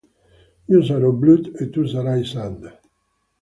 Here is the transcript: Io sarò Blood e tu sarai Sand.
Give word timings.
Io 0.71 0.79
sarò 0.87 1.11
Blood 1.25 1.51
e 1.65 1.69
tu 1.75 1.85
sarai 1.93 2.25
Sand. 2.33 2.67